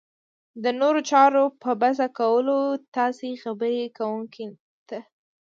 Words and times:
د 0.63 0.65
نورو 0.79 0.99
چارو 1.11 1.43
په 1.61 1.71
بس 1.81 1.97
کولو 2.19 2.57
تاسې 2.95 3.29
خبرې 3.43 3.83
کوونکي 3.97 4.45
ته 4.89 4.99